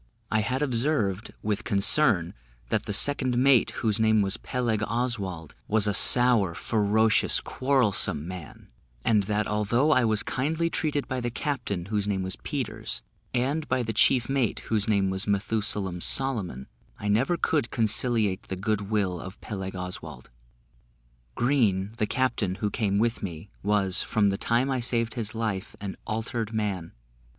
[0.31, 2.33] I had observed, with concern,
[2.69, 8.67] that the second mate, whose name was Peleg Oswald, was a sour, ferocious, quarrelsome man;
[9.05, 13.67] and that although I was kindly treated by the captain, whose name was Peters, and
[13.67, 16.65] by the chief mate, whose name was Methusalem Solomon,
[16.97, 20.31] I never could conciliate the good will of Peleg Oswald.
[21.35, 25.75] Green, the captain, who came with me, was, from the time I saved his life,
[25.79, 26.93] an altered man.